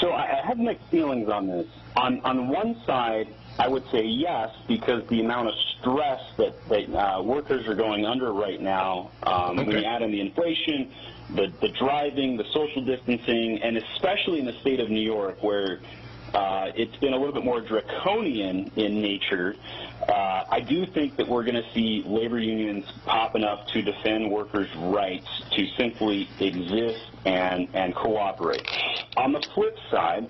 So 0.00 0.12
I 0.12 0.42
have 0.46 0.58
mixed 0.58 0.86
feelings 0.90 1.30
on 1.30 1.46
this. 1.46 1.66
On 1.96 2.20
on 2.20 2.48
one 2.48 2.76
side, 2.86 3.26
I 3.58 3.68
would 3.68 3.84
say 3.90 4.04
yes, 4.04 4.50
because 4.68 5.02
the 5.08 5.20
amount 5.20 5.48
of 5.48 5.54
stress 5.78 6.20
that, 6.36 6.54
that 6.68 6.94
uh, 6.94 7.22
workers 7.22 7.66
are 7.66 7.74
going 7.74 8.04
under 8.04 8.32
right 8.32 8.60
now, 8.60 9.10
um, 9.22 9.58
okay. 9.58 9.66
when 9.66 9.78
you 9.78 9.84
add 9.84 10.02
in 10.02 10.12
the 10.12 10.20
inflation, 10.20 10.92
the, 11.34 11.52
the 11.60 11.68
driving, 11.68 12.36
the 12.36 12.44
social 12.52 12.82
distancing, 12.82 13.62
and 13.62 13.76
especially 13.76 14.38
in 14.38 14.46
the 14.46 14.58
state 14.60 14.80
of 14.80 14.90
New 14.90 15.00
York, 15.00 15.42
where 15.42 15.80
uh, 16.34 16.70
it's 16.76 16.96
been 16.96 17.12
a 17.12 17.16
little 17.16 17.34
bit 17.34 17.44
more 17.44 17.60
draconian 17.60 18.70
in 18.76 19.00
nature. 19.00 19.56
Uh, 20.08 20.44
I 20.48 20.60
do 20.60 20.86
think 20.86 21.16
that 21.16 21.28
we're 21.28 21.42
going 21.44 21.60
to 21.62 21.72
see 21.72 22.02
labor 22.06 22.38
unions 22.38 22.86
popping 23.04 23.44
up 23.44 23.66
to 23.68 23.82
defend 23.82 24.30
workers' 24.30 24.74
rights 24.76 25.28
to 25.52 25.66
simply 25.76 26.28
exist 26.38 27.04
and, 27.24 27.68
and 27.74 27.94
cooperate. 27.94 28.66
On 29.16 29.32
the 29.32 29.40
flip 29.54 29.76
side, 29.90 30.28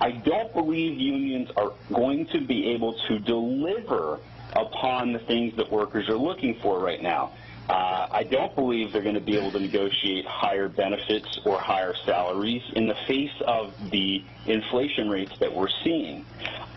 I 0.00 0.12
don't 0.12 0.52
believe 0.52 0.98
unions 0.98 1.50
are 1.56 1.72
going 1.92 2.26
to 2.26 2.40
be 2.40 2.68
able 2.68 2.94
to 3.08 3.18
deliver 3.18 4.20
upon 4.54 5.12
the 5.12 5.18
things 5.18 5.56
that 5.56 5.70
workers 5.70 6.08
are 6.08 6.16
looking 6.16 6.58
for 6.60 6.78
right 6.78 7.02
now. 7.02 7.32
Uh, 7.68 8.06
I 8.10 8.22
don't 8.22 8.54
believe 8.54 8.92
they're 8.92 9.02
going 9.02 9.14
to 9.14 9.20
be 9.20 9.36
able 9.36 9.52
to 9.52 9.60
negotiate 9.60 10.24
higher 10.24 10.68
benefits 10.68 11.38
or 11.44 11.58
higher 11.58 11.94
salaries 12.06 12.62
in 12.74 12.86
the 12.86 12.94
face 13.06 13.42
of 13.46 13.90
the 13.90 14.24
inflation 14.46 15.10
rates 15.10 15.32
that 15.40 15.54
we're 15.54 15.68
seeing. 15.84 16.24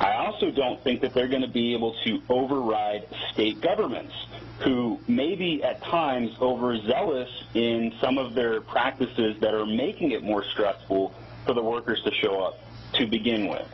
I 0.01 0.15
also 0.15 0.51
don't 0.51 0.83
think 0.83 1.01
that 1.01 1.13
they're 1.13 1.29
going 1.29 1.43
to 1.43 1.47
be 1.47 1.73
able 1.73 1.95
to 2.03 2.21
override 2.27 3.07
state 3.31 3.61
governments 3.61 4.13
who 4.59 4.99
may 5.07 5.35
be 5.35 5.63
at 5.63 5.81
times 5.81 6.35
overzealous 6.41 7.29
in 7.53 7.93
some 8.01 8.17
of 8.17 8.33
their 8.33 8.59
practices 8.59 9.39
that 9.39 9.53
are 9.53 9.65
making 9.65 10.11
it 10.11 10.23
more 10.23 10.43
stressful 10.43 11.13
for 11.45 11.53
the 11.53 11.63
workers 11.63 12.01
to 12.03 12.11
show 12.11 12.41
up 12.41 12.59
to 12.93 13.07
begin 13.07 13.49
with. 13.49 13.67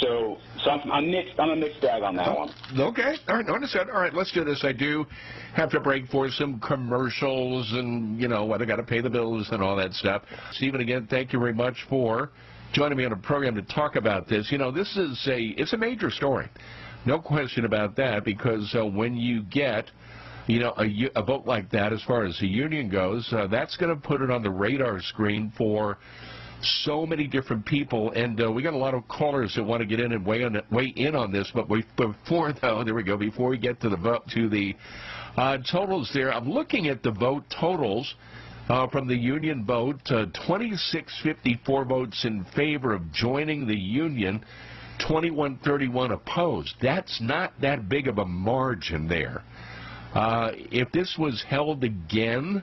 So, 0.00 0.38
so 0.64 0.70
I'm, 0.70 0.90
I'm, 0.90 1.10
mixed. 1.10 1.38
I'm 1.38 1.50
a 1.50 1.56
mixed 1.56 1.80
bag 1.80 2.02
on 2.02 2.16
that 2.16 2.28
oh, 2.28 2.34
one. 2.34 2.50
Okay. 2.78 3.16
All 3.28 3.36
right. 3.36 3.48
Understood. 3.48 3.90
All 3.90 4.00
right. 4.00 4.14
Let's 4.14 4.32
do 4.32 4.44
this. 4.44 4.64
I 4.64 4.72
do 4.72 5.06
have 5.54 5.70
to 5.70 5.80
break 5.80 6.08
for 6.08 6.28
some 6.30 6.60
commercials 6.60 7.70
and 7.72 8.20
you 8.20 8.28
know 8.28 8.52
I 8.52 8.64
got 8.64 8.76
to 8.76 8.82
pay 8.82 9.00
the 9.00 9.10
bills 9.10 9.48
and 9.50 9.62
all 9.62 9.76
that 9.76 9.92
stuff. 9.92 10.22
Stephen, 10.52 10.80
again, 10.80 11.06
thank 11.10 11.32
you 11.32 11.38
very 11.38 11.54
much 11.54 11.76
for 11.88 12.30
joining 12.72 12.96
me 12.96 13.04
on 13.04 13.12
a 13.12 13.16
program 13.16 13.54
to 13.56 13.62
talk 13.62 13.96
about 13.96 14.28
this. 14.28 14.50
You 14.50 14.58
know, 14.58 14.70
this 14.70 14.96
is 14.96 15.28
a 15.30 15.40
it's 15.60 15.72
a 15.72 15.78
major 15.78 16.10
story, 16.10 16.48
no 17.04 17.18
question 17.18 17.64
about 17.64 17.96
that. 17.96 18.24
Because 18.24 18.74
uh, 18.74 18.86
when 18.86 19.16
you 19.16 19.42
get 19.42 19.90
you 20.46 20.58
know, 20.58 20.74
a, 20.78 21.10
a 21.14 21.22
vote 21.22 21.46
like 21.46 21.70
that, 21.70 21.92
as 21.92 22.02
far 22.02 22.24
as 22.24 22.38
the 22.40 22.46
union 22.46 22.88
goes, 22.88 23.28
uh, 23.32 23.46
that's 23.46 23.76
going 23.76 23.94
to 23.94 24.00
put 24.00 24.20
it 24.20 24.30
on 24.30 24.42
the 24.42 24.50
radar 24.50 25.00
screen 25.00 25.52
for 25.56 25.98
so 26.62 27.06
many 27.06 27.26
different 27.26 27.64
people, 27.64 28.10
and 28.12 28.40
uh, 28.42 28.50
we 28.50 28.62
got 28.62 28.74
a 28.74 28.78
lot 28.78 28.94
of 28.94 29.06
callers 29.08 29.54
that 29.54 29.64
want 29.64 29.80
to 29.80 29.86
get 29.86 30.00
in 30.00 30.12
and 30.12 30.24
weigh, 30.24 30.44
on, 30.44 30.60
weigh 30.70 30.92
in 30.96 31.14
on 31.14 31.32
this. 31.32 31.50
But 31.54 31.68
before 31.96 32.52
though, 32.62 32.84
there 32.84 32.94
we 32.94 33.02
go. 33.02 33.16
Before 33.16 33.50
we 33.50 33.58
get 33.58 33.80
to 33.80 33.88
the 33.88 33.96
vote 33.96 34.22
to 34.34 34.48
the 34.48 34.74
uh, 35.36 35.58
totals, 35.70 36.10
there, 36.12 36.32
I'm 36.32 36.50
looking 36.50 36.88
at 36.88 37.02
the 37.02 37.10
vote 37.10 37.44
totals 37.60 38.14
uh, 38.68 38.86
from 38.88 39.08
the 39.08 39.16
union 39.16 39.64
vote. 39.64 40.00
Uh, 40.06 40.26
2654 40.26 41.84
votes 41.84 42.24
in 42.24 42.44
favor 42.56 42.94
of 42.94 43.12
joining 43.12 43.66
the 43.66 43.76
union, 43.76 44.44
2131 44.98 46.12
opposed. 46.12 46.74
That's 46.80 47.20
not 47.20 47.52
that 47.60 47.88
big 47.88 48.06
of 48.08 48.18
a 48.18 48.24
margin 48.24 49.08
there. 49.08 49.42
Uh, 50.14 50.52
if 50.72 50.90
this 50.92 51.16
was 51.18 51.44
held 51.48 51.84
again, 51.84 52.62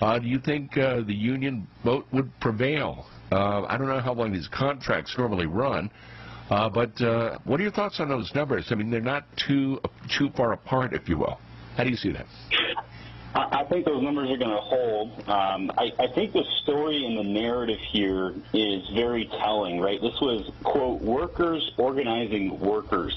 uh, 0.00 0.18
do 0.18 0.26
you 0.26 0.38
think 0.38 0.76
uh, 0.76 1.02
the 1.02 1.14
union 1.14 1.66
vote 1.84 2.06
would 2.12 2.30
prevail? 2.40 3.06
Uh, 3.30 3.64
I 3.68 3.76
don't 3.76 3.88
know 3.88 4.00
how 4.00 4.14
long 4.14 4.32
these 4.32 4.48
contracts 4.48 5.14
normally 5.18 5.46
run, 5.46 5.90
uh, 6.50 6.68
but 6.68 7.00
uh, 7.00 7.38
what 7.44 7.60
are 7.60 7.62
your 7.62 7.72
thoughts 7.72 8.00
on 8.00 8.08
those 8.08 8.34
numbers? 8.34 8.68
I 8.70 8.74
mean, 8.74 8.90
they're 8.90 9.00
not 9.00 9.24
too 9.36 9.80
too 10.18 10.30
far 10.36 10.52
apart, 10.52 10.94
if 10.94 11.08
you 11.08 11.18
will. 11.18 11.38
How 11.76 11.84
do 11.84 11.90
you 11.90 11.96
see 11.96 12.12
that? 12.12 12.26
I 13.34 13.64
think 13.64 13.84
those 13.84 14.02
numbers 14.02 14.30
are 14.30 14.36
going 14.36 14.50
to 14.50 14.56
hold. 14.56 15.28
Um, 15.28 15.70
I, 15.76 15.92
I, 15.98 16.06
think 16.14 16.32
the 16.32 16.44
story 16.62 17.04
and 17.04 17.16
the 17.16 17.22
narrative 17.22 17.78
here 17.78 18.34
is 18.52 18.88
very 18.94 19.26
telling, 19.26 19.80
right? 19.80 20.00
This 20.00 20.18
was, 20.20 20.50
quote, 20.64 21.00
workers 21.02 21.70
organizing 21.76 22.58
workers, 22.58 23.16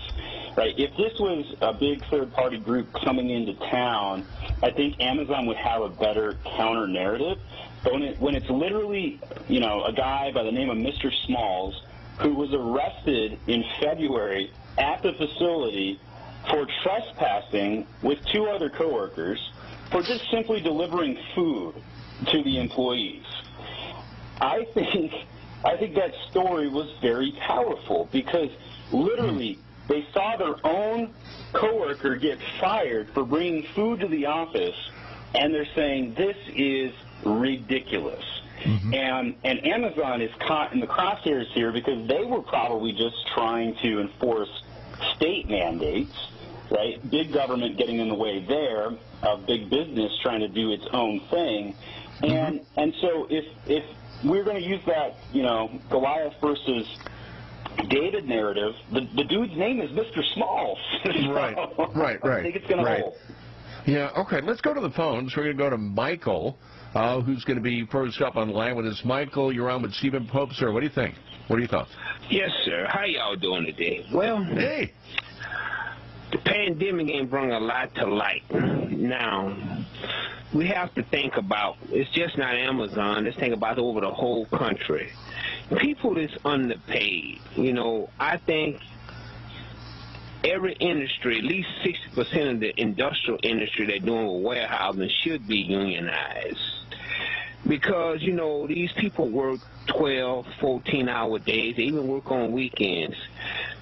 right? 0.57 0.77
If 0.77 0.95
this 0.97 1.17
was 1.19 1.55
a 1.61 1.73
big 1.73 2.03
third 2.09 2.33
party 2.33 2.59
group 2.59 2.91
coming 3.05 3.29
into 3.29 3.53
town, 3.69 4.25
I 4.61 4.71
think 4.71 4.99
Amazon 4.99 5.45
would 5.47 5.57
have 5.57 5.81
a 5.81 5.89
better 5.89 6.37
counter 6.57 6.87
narrative. 6.87 7.39
But 7.83 7.93
when, 7.93 8.03
it, 8.03 8.19
when 8.19 8.35
it's 8.35 8.50
literally, 8.50 9.19
you 9.47 9.59
know, 9.59 9.83
a 9.85 9.93
guy 9.93 10.31
by 10.31 10.43
the 10.43 10.51
name 10.51 10.69
of 10.69 10.77
Mr. 10.77 11.11
Smalls 11.25 11.81
who 12.19 12.33
was 12.35 12.53
arrested 12.53 13.39
in 13.47 13.63
February 13.79 14.51
at 14.77 15.01
the 15.01 15.13
facility 15.13 16.00
for 16.50 16.67
trespassing 16.83 17.88
with 18.01 18.23
two 18.25 18.45
other 18.47 18.69
coworkers 18.69 19.51
for 19.89 20.01
just 20.01 20.29
simply 20.29 20.61
delivering 20.61 21.17
food 21.35 21.75
to 22.27 22.43
the 22.43 22.59
employees. 22.59 23.25
I 24.39 24.65
think 24.73 25.13
I 25.63 25.77
think 25.77 25.95
that 25.95 26.13
story 26.29 26.67
was 26.67 26.91
very 27.01 27.33
powerful 27.39 28.09
because 28.11 28.50
literally 28.91 29.59
they 29.88 30.05
saw 30.13 30.35
their 30.38 30.55
own 30.65 31.13
coworker 31.53 32.15
get 32.15 32.39
fired 32.59 33.09
for 33.13 33.23
bringing 33.23 33.63
food 33.75 34.00
to 34.00 34.07
the 34.07 34.25
office 34.25 34.75
and 35.35 35.53
they're 35.53 35.67
saying 35.75 36.15
this 36.15 36.38
is 36.55 36.91
ridiculous. 37.23 38.23
Mm-hmm. 38.63 38.93
And 38.93 39.35
and 39.43 39.65
Amazon 39.65 40.21
is 40.21 40.31
caught 40.39 40.73
in 40.73 40.79
the 40.79 40.87
crosshairs 40.87 41.47
here 41.53 41.71
because 41.71 42.07
they 42.07 42.23
were 42.23 42.41
probably 42.41 42.91
just 42.91 43.27
trying 43.33 43.75
to 43.77 43.99
enforce 44.01 44.49
state 45.15 45.49
mandates 45.49 46.15
right? 46.71 47.11
Big 47.11 47.33
government 47.33 47.77
getting 47.77 47.99
in 47.99 48.07
the 48.07 48.15
way 48.15 48.43
there 48.47 48.91
of 49.21 49.45
big 49.45 49.69
business 49.69 50.11
trying 50.23 50.39
to 50.39 50.47
do 50.47 50.71
its 50.71 50.85
own 50.93 51.19
thing. 51.29 51.75
And 52.23 52.61
mm-hmm. 52.61 52.79
and 52.79 52.93
so 53.01 53.27
if 53.29 53.45
if 53.67 53.83
we're 54.23 54.43
going 54.43 54.61
to 54.61 54.67
use 54.67 54.81
that, 54.85 55.17
you 55.33 55.43
know, 55.43 55.79
Goliath 55.89 56.33
versus 56.41 56.87
David 57.89 58.27
narrative, 58.27 58.75
the, 58.91 59.01
the 59.15 59.23
dude's 59.23 59.55
name 59.55 59.81
is 59.81 59.89
Mr. 59.91 60.23
Smalls. 60.33 60.77
so 61.03 61.31
right, 61.31 61.57
right, 61.95 62.23
right. 62.23 62.39
I 62.39 62.41
think 62.41 62.55
it's 62.55 62.67
going 62.67 62.83
right. 62.83 62.97
to 62.97 63.01
hold. 63.03 63.17
Yeah, 63.85 64.11
okay. 64.17 64.41
Let's 64.41 64.61
go 64.61 64.73
to 64.73 64.81
the 64.81 64.91
phones. 64.91 65.35
We're 65.35 65.43
going 65.43 65.57
to 65.57 65.63
go 65.63 65.69
to 65.69 65.77
Michael, 65.77 66.57
uh, 66.93 67.21
who's 67.21 67.43
going 67.43 67.57
to 67.57 67.63
be 67.63 67.85
first 67.85 68.21
up 68.21 68.35
on 68.35 68.50
the 68.50 68.53
line 68.53 68.75
with 68.75 68.85
us. 68.85 69.01
Michael, 69.03 69.51
you're 69.51 69.69
on 69.69 69.81
with 69.81 69.93
Stephen 69.93 70.27
Pope, 70.27 70.53
sir. 70.53 70.71
What 70.71 70.81
do 70.81 70.85
you 70.85 70.93
think? 70.93 71.15
What 71.47 71.57
are 71.57 71.59
your 71.59 71.69
thoughts? 71.69 71.91
Yes, 72.29 72.51
sir. 72.63 72.85
How 72.89 73.03
y'all 73.05 73.35
doing 73.35 73.65
today? 73.65 74.05
Well, 74.13 74.43
hey 74.43 74.93
the 76.31 76.38
pandemic 76.38 77.09
ain't 77.09 77.29
brought 77.29 77.50
a 77.50 77.59
lot 77.59 77.93
to 77.95 78.05
light. 78.05 78.43
Now, 78.51 79.55
we 80.53 80.67
have 80.67 80.93
to 80.95 81.03
think 81.03 81.35
about 81.35 81.77
it's 81.89 82.09
just 82.11 82.38
not 82.38 82.55
Amazon. 82.55 83.25
Let's 83.25 83.38
think 83.38 83.53
about 83.53 83.77
over 83.77 84.01
the 84.01 84.11
whole 84.11 84.45
country. 84.45 85.11
People 85.77 86.15
that's 86.15 86.33
underpaid. 86.45 87.39
You 87.55 87.73
know, 87.73 88.09
I 88.19 88.38
think 88.38 88.79
every 90.43 90.74
industry, 90.74 91.38
at 91.38 91.43
least 91.43 91.69
60% 91.83 92.51
of 92.51 92.60
the 92.60 92.79
industrial 92.79 93.39
industry 93.43 93.86
they're 93.86 94.00
doing 94.00 94.33
with 94.33 94.43
warehousing 94.43 95.10
should 95.24 95.48
be 95.48 95.57
unionized. 95.57 96.60
Because 97.67 98.24
you 98.24 98.33
know 98.33 98.65
these 98.65 98.91
people 98.93 99.29
work 99.29 99.60
12 99.86 100.48
14 100.60 101.10
hour 101.10 101.38
days 101.39 101.75
they 101.75 101.83
even 101.83 102.07
work 102.07 102.31
on 102.31 102.51
weekends. 102.51 103.15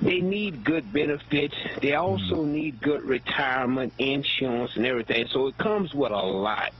They 0.02 0.20
need 0.20 0.66
good 0.66 0.92
benefits. 0.92 1.56
They 1.82 1.94
also 1.94 2.44
mm. 2.44 2.48
need 2.48 2.82
good 2.82 3.04
retirement 3.04 3.94
insurance 3.98 4.76
and 4.76 4.86
everything. 4.86 5.28
So 5.28 5.48
it 5.48 5.58
comes 5.58 5.94
with 5.94 6.12
a 6.12 6.16
lot. 6.16 6.74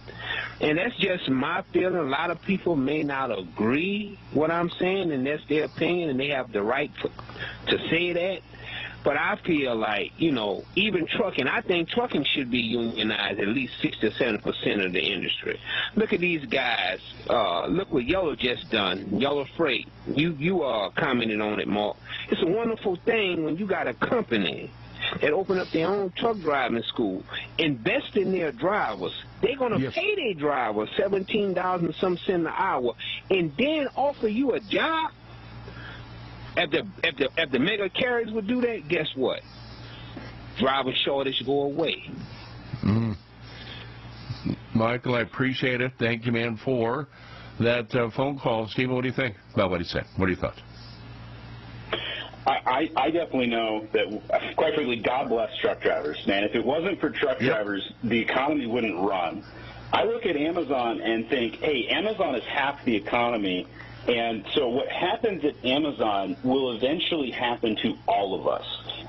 And 0.60 0.78
that's 0.78 0.96
just 0.98 1.30
my 1.30 1.64
feeling. 1.74 1.96
A 1.96 2.04
lot 2.04 2.32
of 2.32 2.42
people 2.42 2.76
may 2.76 3.04
not 3.04 3.38
agree 3.38 4.20
what 4.34 4.52
i'm 4.52 4.70
saying 4.70 5.12
and 5.12 5.26
that's 5.26 5.46
their 5.48 5.66
opinion 5.66 6.10
and 6.10 6.20
they 6.20 6.28
have 6.28 6.52
the 6.52 6.62
right 6.62 6.92
to, 7.02 7.10
to 7.68 7.90
say 7.90 8.14
that 8.14 8.42
but 9.04 9.18
I 9.18 9.38
feel 9.38 9.76
like, 9.76 10.12
you 10.18 10.32
know, 10.32 10.64
even 10.76 11.08
trucking, 11.08 11.48
I 11.48 11.62
think 11.62 11.90
trucking 11.90 12.26
should 12.26 12.52
be 12.52 12.60
unionized 12.60 13.40
at 13.40 13.48
least 13.48 13.74
60 13.82 14.08
or 14.08 14.12
70 14.12 14.38
percent 14.40 14.82
of 14.82 14.94
the 14.94 15.02
industry. 15.02 15.60
Look 15.96 16.14
at 16.14 16.20
these 16.20 16.46
guys. 16.46 17.00
Uh, 17.30 17.68
look 17.68 17.92
what 17.92 18.06
Yellow 18.06 18.36
just 18.36 18.70
done. 18.70 19.20
Yellow 19.20 19.46
Freight. 19.56 19.88
You 20.08 20.36
you 20.40 20.64
uh, 20.64 20.90
commented 20.92 21.42
on 21.42 21.60
it, 21.60 21.68
Mark. 21.68 21.98
It's 22.30 22.42
a 22.42 22.48
wonderful 22.48 22.98
thing 22.98 23.46
when 23.46 23.58
you 23.58 23.66
got 23.66 23.88
a 23.88 23.94
company 23.94 24.72
that 25.22 25.32
open 25.32 25.58
up 25.58 25.70
their 25.72 25.88
own 25.88 26.12
truck 26.12 26.38
driving 26.40 26.84
school, 26.84 27.24
invest 27.58 28.16
in 28.16 28.32
their 28.32 28.52
drivers. 28.52 29.14
They're 29.42 29.56
going 29.56 29.74
to 29.74 29.80
yes. 29.80 29.94
pay 29.94 30.16
their 30.16 30.34
drivers 30.34 30.90
seventeen 30.98 31.54
dollars 31.54 31.84
and 31.84 31.96
some 31.96 32.18
cent 32.18 32.44
an 32.44 32.54
hour, 32.56 32.94
and 33.30 33.56
then 33.58 33.88
offer 33.96 34.28
you 34.28 34.54
a 34.54 34.60
job 34.60 35.12
if 36.58 36.72
the 36.72 36.88
if 37.04 37.18
the 37.18 37.30
if 37.38 37.52
the 37.52 37.60
mega 37.60 37.90
carriers 37.90 38.32
would 38.32 38.48
do 38.48 38.62
that, 38.62 38.88
guess 38.88 39.08
what? 39.16 39.42
Driver 40.58 40.92
shortage 41.06 41.44
go 41.46 41.64
away. 41.64 42.12
Mm. 42.84 43.16
Michael, 44.74 45.16
I 45.16 45.22
appreciate 45.22 45.82
it. 45.82 45.94
Thank 46.00 46.26
you, 46.26 46.32
man, 46.32 46.58
for 46.58 47.08
that 47.60 47.94
uh, 47.96 48.10
phone 48.12 48.40
call. 48.40 48.68
Stephen, 48.68 48.96
what 48.96 49.02
do 49.02 49.08
you 49.08 49.14
think 49.14 49.36
about 49.54 49.70
what 49.70 49.82
he 49.82 49.88
said? 49.88 50.06
What 50.16 50.26
are 50.26 50.32
your 50.32 50.40
thoughts? 50.40 50.60
I, 52.48 52.90
I 52.96 53.12
definitely 53.12 53.48
know 53.48 53.88
that, 53.94 54.56
quite 54.56 54.74
frankly, 54.74 55.02
God 55.02 55.30
bless 55.30 55.50
truck 55.58 55.82
drivers, 55.82 56.18
man. 56.26 56.44
If 56.44 56.56
it 56.56 56.66
wasn't 56.66 57.00
for 57.00 57.10
truck 57.10 57.42
yep. 57.42 57.52
drivers, 57.52 57.92
the 58.04 58.18
economy 58.18 58.66
wouldn't 58.66 58.96
run. 58.96 59.44
I 59.92 60.04
look 60.04 60.26
at 60.26 60.36
Amazon 60.36 61.02
and 61.02 61.28
think, 61.30 61.56
hey, 61.56 61.88
Amazon 61.90 62.36
is 62.36 62.44
half 62.46 62.84
the 62.86 62.96
economy 62.96 63.68
and 64.10 64.44
so 64.56 64.68
what 64.70 64.88
happens 64.90 65.46
at 65.46 65.64
Amazon 65.64 66.36
will 66.44 66.76
eventually 66.76 67.30
happen 67.30 67.76
to 67.84 67.96
all 68.08 68.34
of 68.34 68.48
us, 68.48 68.66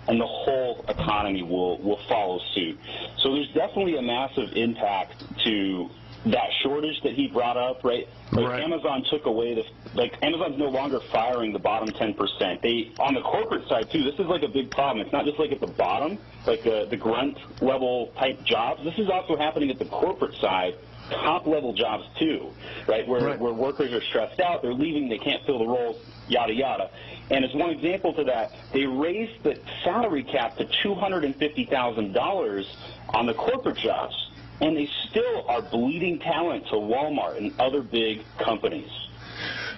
and 0.09 0.21
the 0.21 0.27
whole 0.27 0.85
economy 0.89 1.43
will, 1.43 1.79
will 1.79 2.01
follow 2.07 2.39
suit. 2.55 2.79
So 3.19 3.35
there's 3.35 3.51
definitely 3.53 3.97
a 3.97 4.03
massive 4.03 4.53
impact 4.53 5.25
to 5.45 5.89
that 6.27 6.51
shortage 6.63 7.01
that 7.03 7.15
he 7.15 7.29
brought 7.29 7.57
up, 7.57 7.83
right? 7.83 8.07
Like 8.33 8.47
right. 8.47 8.63
Amazon 8.63 9.03
took 9.11 9.25
away 9.25 9.55
the 9.55 9.65
like 9.95 10.19
Amazon's 10.23 10.59
no 10.59 10.69
longer 10.69 11.01
firing 11.01 11.55
the 11.55 11.59
bottom 11.59 11.89
10%. 11.89 12.61
They 12.61 12.93
on 12.99 13.15
the 13.15 13.23
corporate 13.23 13.67
side 13.69 13.91
too. 13.91 14.05
This 14.05 14.19
is 14.19 14.27
like 14.27 14.43
a 14.43 14.49
big 14.49 14.71
problem. 14.71 15.05
It's 15.05 15.13
not 15.13 15.25
just 15.25 15.39
like 15.39 15.51
at 15.51 15.61
the 15.61 15.67
bottom, 15.67 16.19
like 16.47 16.63
the 16.63 16.87
the 16.91 16.97
grunt 16.97 17.39
level 17.63 18.13
type 18.19 18.45
jobs. 18.45 18.85
This 18.85 18.99
is 18.99 19.09
also 19.09 19.37
happening 19.37 19.71
at 19.71 19.79
the 19.79 19.87
corporate 19.87 20.35
side 20.35 20.75
top 21.11 21.47
level 21.47 21.73
jobs 21.73 22.05
too, 22.19 22.51
right? 22.89 23.07
Where 23.07 23.21
right. 23.21 23.39
where 23.39 23.53
workers 23.53 23.93
are 23.93 24.01
stressed 24.03 24.41
out, 24.41 24.63
they're 24.63 24.73
leaving, 24.73 25.09
they 25.09 25.19
can't 25.19 25.45
fill 25.45 25.59
the 25.59 25.67
roles, 25.67 26.03
yada 26.29 26.53
yada. 26.53 26.91
And 27.31 27.45
as 27.45 27.55
one 27.55 27.71
example 27.71 28.13
to 28.15 28.25
that, 28.25 28.51
they 28.73 28.87
raised 28.87 29.43
the 29.43 29.59
salary 29.85 30.25
cap 30.25 30.57
to 30.57 30.69
two 30.83 30.95
hundred 30.95 31.25
and 31.25 31.37
fifty 31.37 31.65
thousand 31.65 32.13
dollars 32.13 32.67
on 33.11 33.27
the 33.27 33.35
corporate 33.35 33.79
jobs, 33.79 34.15
and 34.61 34.77
they 34.77 34.89
still 35.09 35.45
are 35.49 35.63
bleeding 35.63 36.19
talent 36.19 36.65
to 36.67 36.75
Walmart 36.75 37.37
and 37.37 37.59
other 37.61 37.83
big 37.83 38.23
companies. 38.39 38.91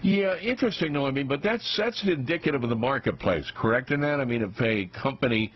Yeah, 0.02 0.36
interesting 0.38 0.92
though. 0.92 1.06
I 1.06 1.12
mean, 1.12 1.28
but 1.28 1.42
that's 1.42 1.76
that's 1.76 2.02
indicative 2.04 2.64
of 2.64 2.70
the 2.70 2.76
marketplace, 2.76 3.50
correct? 3.54 3.90
In 3.92 4.00
that, 4.00 4.20
I 4.20 4.24
mean, 4.24 4.42
if 4.42 4.60
a 4.60 4.86
company 4.86 5.52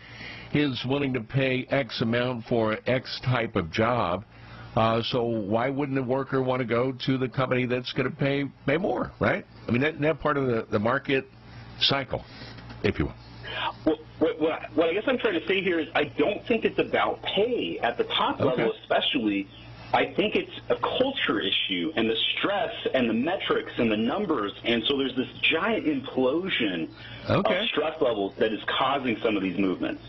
is 0.53 0.85
willing 0.85 1.13
to 1.13 1.21
pay 1.21 1.67
X 1.69 2.01
amount 2.01 2.45
for 2.45 2.77
X 2.85 3.19
type 3.25 3.55
of 3.57 3.69
job, 3.71 4.23
uh, 4.77 5.01
so 5.01 5.23
why 5.23 5.69
wouldn't 5.69 5.97
a 5.97 6.03
worker 6.03 6.43
want 6.43 6.59
to 6.59 6.65
go 6.65 6.91
to 6.91 7.17
the 7.17 7.27
company 7.27 7.65
that's 7.65 7.91
going 7.93 8.07
to 8.07 8.15
pay 8.15 8.45
pay 8.67 8.77
more, 8.77 9.11
right? 9.19 9.43
I 9.67 9.71
mean, 9.71 9.81
that, 9.81 9.99
that 10.01 10.19
part 10.19 10.37
of 10.37 10.45
the, 10.45 10.67
the 10.69 10.77
market 10.77 11.27
cycle, 11.81 12.23
if 12.83 12.99
you 12.99 13.05
will. 13.05 13.15
Well, 13.85 13.97
what, 14.19 14.39
what, 14.39 14.61
what 14.75 14.89
I 14.89 14.93
guess 14.93 15.05
I'm 15.07 15.17
trying 15.17 15.39
to 15.39 15.47
say 15.47 15.63
here 15.63 15.79
is 15.79 15.87
I 15.95 16.03
don't 16.03 16.45
think 16.47 16.63
it's 16.63 16.77
about 16.77 17.23
pay 17.23 17.79
at 17.81 17.97
the 17.97 18.03
top 18.03 18.39
okay. 18.39 18.45
level, 18.45 18.73
especially. 18.83 19.47
I 19.93 20.13
think 20.13 20.35
it's 20.35 20.51
a 20.69 20.75
culture 20.75 21.39
issue 21.39 21.93
and 21.95 22.09
the 22.09 22.17
stress 22.37 22.73
and 22.93 23.09
the 23.09 23.13
metrics 23.13 23.71
and 23.77 23.89
the 23.89 23.97
numbers. 23.97 24.51
And 24.65 24.83
so 24.85 24.97
there's 24.97 25.15
this 25.15 25.29
giant 25.41 25.85
implosion 25.85 26.89
okay. 27.29 27.59
of 27.59 27.69
stress 27.69 27.99
levels 28.01 28.33
that 28.37 28.51
is 28.51 28.59
causing 28.77 29.17
some 29.23 29.37
of 29.37 29.41
these 29.41 29.57
movements. 29.57 30.03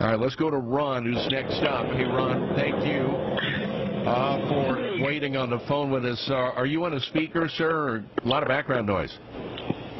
All 0.00 0.06
right, 0.06 0.18
let's 0.18 0.36
go 0.36 0.48
to 0.48 0.58
Ron, 0.58 1.04
who's 1.04 1.28
next 1.30 1.60
up. 1.64 1.86
Hey, 1.86 2.04
Ron, 2.04 2.54
thank 2.54 2.86
you. 2.86 3.67
Uh, 4.08 4.48
for 4.48 5.04
waiting 5.04 5.36
on 5.36 5.50
the 5.50 5.58
phone 5.68 5.90
with 5.90 6.04
us. 6.04 6.22
Uh, 6.28 6.34
are 6.34 6.66
you 6.66 6.84
on 6.84 6.94
a 6.94 7.00
speaker, 7.00 7.48
sir? 7.48 8.04
A 8.24 8.28
lot 8.28 8.42
of 8.42 8.48
background 8.48 8.86
noise. 8.86 9.16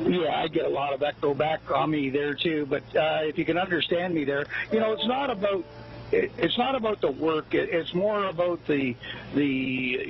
Yeah, 0.06 0.42
I 0.42 0.48
get 0.48 0.64
a 0.64 0.68
lot 0.68 0.94
of 0.94 1.02
echo 1.02 1.34
back 1.34 1.60
on 1.70 1.90
me 1.90 2.08
there 2.08 2.34
too. 2.34 2.66
But 2.68 2.82
uh, 2.96 3.20
if 3.22 3.36
you 3.36 3.44
can 3.44 3.58
understand 3.58 4.14
me 4.14 4.24
there, 4.24 4.46
you 4.72 4.80
know, 4.80 4.92
it's 4.92 5.06
not 5.06 5.30
about 5.30 5.64
it, 6.12 6.32
it's 6.38 6.56
not 6.58 6.74
about 6.74 7.00
the 7.00 7.10
work. 7.10 7.54
It, 7.54 7.68
it's 7.72 7.94
more 7.94 8.24
about 8.26 8.64
the 8.66 8.96
the 9.34 9.44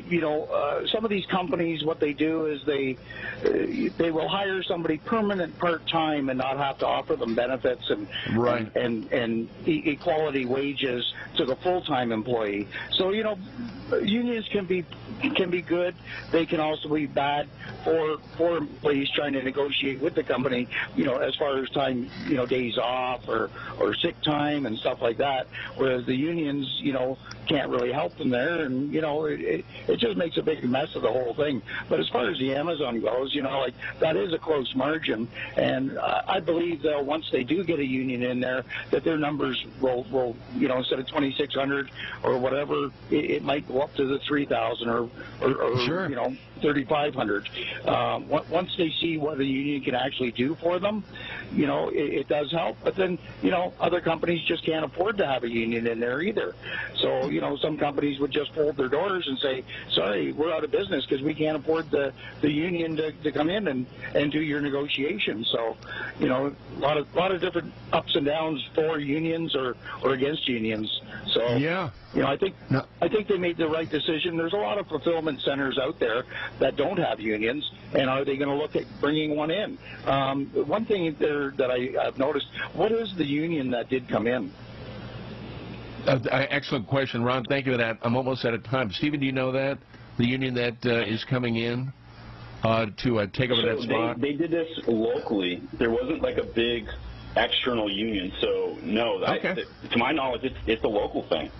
you 0.08 0.20
know 0.20 0.44
uh, 0.44 0.86
some 0.86 1.04
of 1.04 1.10
these 1.10 1.26
companies 1.26 1.84
what 1.84 2.00
they 2.00 2.12
do 2.12 2.46
is 2.46 2.64
they 2.64 2.96
uh, 3.44 3.90
they 3.98 4.10
will 4.10 4.28
hire 4.28 4.62
somebody 4.62 4.98
permanent 4.98 5.58
part 5.58 5.86
time 5.88 6.28
and 6.28 6.38
not 6.38 6.56
have 6.56 6.78
to 6.78 6.86
offer 6.86 7.16
them 7.16 7.34
benefits 7.34 7.90
and 7.90 8.06
Right. 8.36 8.70
and 8.76 9.08
and, 9.12 9.12
and 9.12 9.48
e- 9.66 9.82
equality 9.86 10.44
wages 10.44 11.12
to 11.36 11.44
the 11.44 11.56
full 11.56 11.82
time 11.82 12.12
employee. 12.12 12.68
So 12.92 13.10
you 13.10 13.22
know 13.24 13.38
unions 14.02 14.46
can 14.48 14.66
be 14.66 14.84
can 15.34 15.50
be 15.50 15.62
good. 15.62 15.94
They 16.30 16.46
can 16.46 16.60
also 16.60 16.88
be 16.94 17.06
bad 17.06 17.48
for 17.84 18.18
for 18.36 18.56
employees 18.58 19.08
trying 19.14 19.32
to 19.32 19.42
negotiate 19.42 20.00
with 20.00 20.14
the 20.14 20.22
company. 20.22 20.68
You 20.94 21.04
know 21.04 21.16
as 21.18 21.34
far 21.36 21.58
as 21.58 21.68
time 21.70 22.08
you 22.26 22.36
know 22.36 22.46
days 22.46 22.78
off 22.78 23.28
or 23.28 23.50
or 23.80 23.94
sick 23.94 24.20
time 24.22 24.66
and 24.66 24.78
stuff 24.78 25.00
like 25.02 25.18
that. 25.18 25.48
Whereas 25.76 25.87
the 25.96 26.14
unions 26.14 26.66
you 26.82 26.92
know 26.92 27.16
can't 27.46 27.70
really 27.70 27.92
help 27.92 28.16
them 28.18 28.28
there, 28.30 28.60
and 28.64 28.92
you 28.92 29.00
know 29.00 29.24
it, 29.24 29.40
it, 29.40 29.64
it 29.88 29.96
just 29.98 30.16
makes 30.16 30.36
a 30.36 30.42
big 30.42 30.62
mess 30.64 30.94
of 30.94 31.02
the 31.02 31.10
whole 31.12 31.32
thing. 31.34 31.62
But 31.88 31.98
as 32.00 32.08
far 32.08 32.28
as 32.30 32.38
the 32.38 32.54
Amazon 32.54 33.00
goes, 33.00 33.34
you 33.34 33.42
know 33.42 33.58
like 33.60 33.74
that 34.00 34.16
is 34.16 34.32
a 34.32 34.38
close 34.38 34.74
margin, 34.74 35.28
and 35.56 35.98
I 35.98 36.24
I 36.38 36.40
believe 36.40 36.82
that 36.82 37.04
once 37.04 37.30
they 37.30 37.42
do 37.42 37.64
get 37.64 37.78
a 37.80 37.84
union 37.84 38.22
in 38.22 38.40
there, 38.40 38.64
that 38.90 39.02
their 39.04 39.18
numbers 39.18 39.64
will 39.80 40.04
will 40.04 40.36
you 40.56 40.68
know 40.68 40.78
instead 40.78 40.98
of 40.98 41.06
2,600 41.06 41.90
or 42.22 42.38
whatever, 42.38 42.86
it, 43.10 43.30
it 43.30 43.42
might 43.42 43.66
go 43.66 43.80
up 43.80 43.94
to 43.96 44.04
the 44.06 44.18
3,000 44.20 44.88
or 44.88 45.08
or, 45.40 45.54
or 45.54 45.78
Sure. 45.80 46.08
you 46.08 46.16
know 46.16 46.36
3,500. 46.60 47.48
Um, 47.84 48.28
once 48.28 48.74
they 48.76 48.90
see 49.00 49.18
what 49.18 49.40
a 49.40 49.44
union 49.44 49.82
can 49.82 49.94
actually 49.94 50.32
do 50.32 50.56
for 50.56 50.78
them, 50.78 51.04
you 51.52 51.66
know, 51.66 51.88
it, 51.88 52.14
it 52.14 52.28
does 52.28 52.50
help. 52.52 52.76
But 52.82 52.96
then, 52.96 53.18
you 53.42 53.50
know, 53.50 53.74
other 53.80 54.00
companies 54.00 54.42
just 54.46 54.64
can't 54.64 54.84
afford 54.84 55.18
to 55.18 55.26
have 55.26 55.44
a 55.44 55.50
union 55.50 55.86
in 55.86 56.00
there 56.00 56.20
either. 56.20 56.54
So, 56.96 57.28
you 57.28 57.40
know, 57.40 57.56
some 57.56 57.76
companies 57.78 58.18
would 58.20 58.30
just 58.30 58.52
fold 58.54 58.76
their 58.76 58.88
doors 58.88 59.26
and 59.26 59.38
say, 59.38 59.64
sorry, 59.94 60.32
we're 60.32 60.52
out 60.52 60.64
of 60.64 60.70
business 60.70 61.04
because 61.06 61.22
we 61.24 61.34
can't 61.34 61.56
afford 61.56 61.90
the, 61.90 62.12
the 62.40 62.50
union 62.50 62.96
to, 62.96 63.12
to 63.12 63.32
come 63.32 63.50
in 63.50 63.68
and, 63.68 63.86
and 64.14 64.32
do 64.32 64.40
your 64.40 64.60
negotiations. 64.60 65.48
So, 65.52 65.76
you 66.18 66.28
know, 66.28 66.54
a 66.76 66.78
lot 66.78 66.96
of, 66.96 67.14
lot 67.14 67.32
of 67.32 67.40
different 67.40 67.72
ups 67.92 68.14
and 68.14 68.26
downs 68.26 68.66
for 68.74 68.98
unions 68.98 69.54
or, 69.54 69.76
or 70.02 70.12
against 70.12 70.48
unions. 70.48 71.00
So, 71.32 71.56
Yeah. 71.56 71.90
You 72.14 72.22
know, 72.22 72.28
I 72.28 72.36
think 72.36 72.54
No. 72.70 72.84
I 73.02 73.08
think 73.08 73.28
they 73.28 73.36
made 73.36 73.56
the 73.58 73.68
right 73.68 73.88
decision. 73.88 74.36
There's 74.36 74.54
a 74.54 74.56
lot 74.56 74.78
of 74.78 74.86
fulfillment 74.88 75.40
centers 75.42 75.78
out 75.78 75.98
there 76.00 76.24
that 76.58 76.76
don't 76.76 76.98
have 76.98 77.20
unions, 77.20 77.70
and 77.94 78.08
are 78.08 78.24
they 78.24 78.36
going 78.36 78.48
to 78.48 78.54
look 78.56 78.76
at 78.76 78.84
bringing 79.00 79.36
one 79.36 79.50
in? 79.50 79.78
Um, 80.06 80.46
one 80.66 80.84
thing 80.86 81.14
there 81.18 81.50
that 81.58 81.70
I, 81.70 81.90
I've 82.06 82.18
noticed: 82.18 82.46
what 82.74 82.92
is 82.92 83.14
the 83.16 83.26
union 83.26 83.70
that 83.72 83.88
did 83.90 84.08
come 84.08 84.26
in? 84.26 84.50
Uh, 86.06 86.18
excellent 86.32 86.86
question, 86.86 87.22
Ron. 87.22 87.44
Thank 87.44 87.66
you 87.66 87.72
for 87.72 87.78
that. 87.78 87.98
I'm 88.02 88.16
almost 88.16 88.44
out 88.46 88.54
of 88.54 88.64
time. 88.64 88.90
Stephen, 88.92 89.20
do 89.20 89.26
you 89.26 89.32
know 89.32 89.52
that? 89.52 89.78
The 90.16 90.26
union 90.26 90.54
that 90.54 90.84
uh, 90.86 91.02
is 91.04 91.22
coming 91.24 91.56
in 91.56 91.92
uh, 92.62 92.86
to 93.04 93.20
uh, 93.20 93.26
take 93.34 93.50
over 93.50 93.62
that 93.62 93.78
So 93.78 93.82
spot? 93.84 94.20
they, 94.20 94.32
they 94.32 94.36
did 94.38 94.50
this 94.50 94.68
locally. 94.86 95.62
There 95.74 95.90
wasn't 95.90 96.22
like 96.22 96.38
a 96.38 96.44
big 96.44 96.88
external 97.36 97.90
union. 97.90 98.32
So 98.40 98.78
no, 98.82 99.22
I- 99.22 99.36
Okay. 99.38 99.64
to 99.90 99.98
my 99.98 100.12
knowledge, 100.12 100.44
it's 100.44 100.56
it's 100.66 100.82
a 100.84 100.88
local 100.88 101.22
thing. 101.28 101.50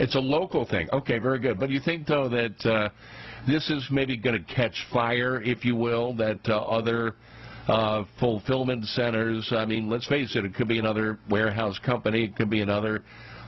It's 0.00 0.14
a 0.14 0.20
local 0.20 0.64
thing. 0.64 0.88
Okay, 0.94 1.18
very 1.18 1.38
good. 1.38 1.60
But 1.60 1.68
you 1.68 1.78
think, 1.78 2.06
though, 2.06 2.26
that 2.30 2.66
uh, 2.66 2.88
this 3.46 3.68
is 3.68 3.86
maybe 3.90 4.16
going 4.16 4.42
to 4.42 4.54
catch 4.54 4.86
fire, 4.90 5.42
if 5.42 5.62
you 5.62 5.76
will, 5.76 6.14
that 6.14 6.40
uh, 6.48 6.56
other 6.56 7.16
uh, 7.68 8.04
fulfillment 8.18 8.86
centers, 8.86 9.52
I 9.54 9.66
mean, 9.66 9.90
let's 9.90 10.06
face 10.06 10.34
it, 10.36 10.46
it 10.46 10.54
could 10.54 10.68
be 10.68 10.78
another 10.78 11.18
warehouse 11.28 11.78
company, 11.84 12.24
it 12.24 12.34
could 12.34 12.48
be 12.48 12.62
another 12.62 13.02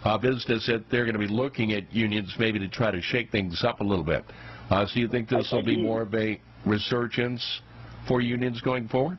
uh, 0.04 0.18
business 0.18 0.66
that 0.66 0.84
they're 0.90 1.04
going 1.04 1.18
to 1.18 1.26
be 1.26 1.32
looking 1.32 1.72
at 1.72 1.90
unions 1.90 2.34
maybe 2.38 2.58
to 2.58 2.68
try 2.68 2.90
to 2.90 3.00
shake 3.00 3.30
things 3.30 3.64
up 3.64 3.80
a 3.80 3.84
little 3.84 4.04
bit. 4.04 4.22
Uh, 4.68 4.86
so 4.86 5.00
you 5.00 5.08
think 5.08 5.30
this 5.30 5.50
will 5.50 5.64
be 5.64 5.80
more 5.80 6.02
of 6.02 6.14
a 6.14 6.38
resurgence 6.66 7.62
for 8.06 8.20
unions 8.20 8.60
going 8.60 8.88
forward? 8.88 9.16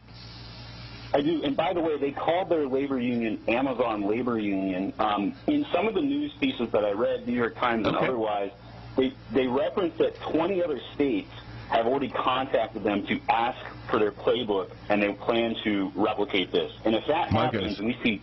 I 1.13 1.21
do. 1.21 1.43
And 1.43 1.55
by 1.55 1.73
the 1.73 1.81
way, 1.81 1.97
they 1.97 2.11
called 2.11 2.49
their 2.49 2.67
labor 2.67 2.99
union 2.99 3.39
Amazon 3.47 4.01
Labor 4.07 4.39
Union. 4.39 4.93
Um, 4.99 5.33
in 5.47 5.65
some 5.71 5.87
of 5.87 5.93
the 5.93 6.01
news 6.01 6.33
pieces 6.39 6.69
that 6.71 6.83
I 6.83 6.91
read, 6.91 7.27
New 7.27 7.33
York 7.35 7.55
Times 7.57 7.85
and 7.87 7.95
Okay. 7.95 8.07
otherwise, 8.07 8.51
they, 8.97 9.13
they 9.31 9.47
referenced 9.47 9.97
that 9.99 10.19
20 10.21 10.63
other 10.63 10.79
states 10.95 11.31
have 11.69 11.85
already 11.87 12.09
contacted 12.09 12.83
them 12.83 13.05
to 13.07 13.19
ask 13.29 13.57
for 13.89 13.99
their 13.99 14.11
playbook, 14.11 14.71
and 14.89 15.01
they 15.01 15.11
plan 15.13 15.55
to 15.63 15.91
replicate 15.95 16.51
this. 16.51 16.71
And 16.85 16.95
if 16.95 17.05
that 17.07 17.31
My 17.31 17.45
happens, 17.45 17.77
goodness. 17.77 17.79
and 17.79 17.87
we 17.87 17.97
see 18.03 18.21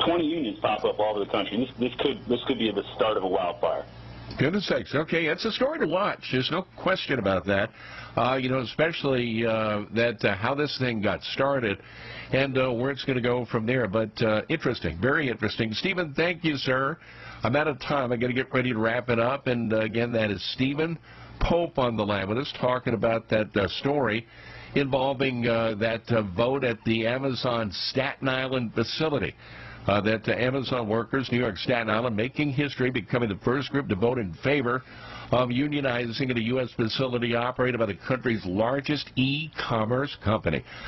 20 0.00 0.24
unions 0.24 0.58
pop 0.60 0.84
up 0.84 0.98
all 0.98 1.10
over 1.16 1.20
the 1.24 1.30
country, 1.30 1.56
this, 1.58 1.70
this 1.78 1.94
could 2.00 2.24
this 2.26 2.42
could 2.44 2.58
be 2.58 2.70
the 2.70 2.84
start 2.94 3.16
of 3.16 3.22
a 3.24 3.28
wildfire. 3.28 3.84
Goodness 4.38 4.66
sakes. 4.66 4.94
Okay, 4.94 5.26
it's 5.26 5.44
a 5.44 5.52
story 5.52 5.78
to 5.78 5.86
watch. 5.86 6.20
There's 6.32 6.50
no 6.50 6.64
question 6.76 7.18
about 7.18 7.46
that. 7.46 7.70
Uh, 8.16 8.36
you 8.36 8.48
know, 8.48 8.60
especially 8.60 9.46
uh, 9.46 9.82
that 9.94 10.24
uh, 10.24 10.34
how 10.34 10.54
this 10.54 10.76
thing 10.78 11.02
got 11.02 11.22
started 11.22 11.78
and 12.32 12.56
uh, 12.58 12.72
where 12.72 12.90
it's 12.90 13.04
going 13.04 13.16
to 13.16 13.22
go 13.22 13.44
from 13.44 13.66
there. 13.66 13.86
But 13.88 14.10
uh, 14.22 14.42
interesting, 14.48 14.98
very 15.00 15.28
interesting. 15.28 15.72
Stephen, 15.74 16.14
thank 16.14 16.44
you, 16.44 16.56
sir. 16.56 16.98
I'm 17.42 17.56
out 17.56 17.68
of 17.68 17.78
time. 17.80 18.10
I 18.10 18.16
got 18.16 18.28
to 18.28 18.32
get 18.32 18.52
ready 18.52 18.72
to 18.72 18.78
wrap 18.78 19.10
it 19.10 19.18
up. 19.18 19.46
And 19.48 19.72
uh, 19.72 19.80
again, 19.80 20.12
that 20.12 20.30
is 20.30 20.42
Stephen 20.54 20.98
Pope 21.40 21.78
on 21.78 21.96
the 21.96 22.04
line 22.04 22.28
with 22.28 22.38
us 22.38 22.52
talking 22.60 22.94
about 22.94 23.28
that 23.28 23.50
story 23.80 24.26
involving 24.74 25.42
that 25.42 26.02
vote 26.36 26.64
at 26.64 26.78
the 26.84 27.06
Amazon 27.06 27.70
Staten 27.90 28.28
Island 28.28 28.72
facility. 28.74 29.34
Uh, 29.86 30.00
that 30.00 30.28
uh, 30.28 30.32
Amazon 30.32 30.88
workers, 30.88 31.28
New 31.32 31.38
York 31.38 31.56
Staten 31.58 31.90
Island, 31.90 32.16
making 32.16 32.52
history, 32.52 32.90
becoming 32.90 33.28
the 33.28 33.38
first 33.44 33.70
group 33.70 33.88
to 33.88 33.96
vote 33.96 34.18
in 34.18 34.32
favor 34.44 34.82
of 35.32 35.48
unionizing 35.48 36.30
at 36.30 36.36
a 36.36 36.42
U.S. 36.42 36.68
facility 36.76 37.34
operated 37.34 37.80
by 37.80 37.86
the 37.86 37.96
country's 38.06 38.44
largest 38.44 39.10
e-commerce 39.16 40.16
company. 40.22 40.62